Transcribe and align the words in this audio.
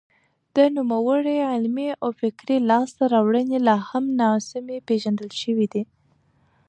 د 0.55 0.57
نوموړي 0.75 1.37
علمي 1.51 1.89
او 2.03 2.09
فکري 2.21 2.57
لاسته 2.69 3.03
راوړنې 3.13 3.57
لا 3.67 3.77
هم 3.89 4.05
ناسمې 4.21 4.77
پېژندل 4.87 5.29
شوې 5.41 5.67
دي. 5.73 5.83